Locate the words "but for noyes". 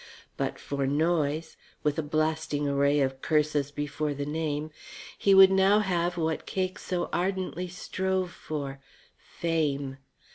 0.35-1.57